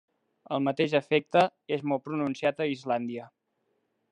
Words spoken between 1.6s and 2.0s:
és